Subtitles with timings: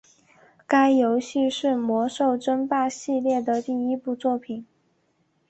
[0.65, 4.65] 该游戏是魔兽争霸系列的第一部作品。